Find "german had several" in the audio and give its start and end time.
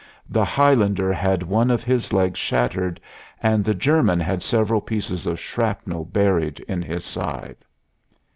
3.75-4.81